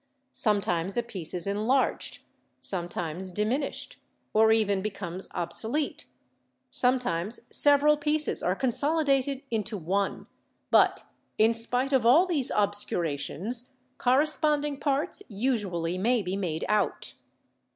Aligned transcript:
Sometimes 0.33 0.97
a 0.97 1.03
piece 1.03 1.31
is 1.31 1.45
enlarged, 1.45 2.21
sometimes 2.59 3.31
diminished, 3.31 3.97
or 4.33 4.51
even 4.51 4.81
becomes 4.81 5.27
obsolete; 5.29 6.07
some 6.71 6.97
times 6.97 7.41
several 7.55 7.95
pieces 7.97 8.41
are 8.41 8.55
consolidated 8.55 9.43
into 9.51 9.77
one; 9.77 10.25
but, 10.71 11.03
in 11.37 11.53
spite 11.53 11.93
of 11.93 12.03
all 12.03 12.25
these 12.25 12.49
obscurations, 12.55 13.75
corresponding 13.99 14.79
parts 14.79 15.21
usually 15.27 15.99
may 15.99 16.23
be 16.23 16.35
made 16.35 16.65
out." 16.67 17.13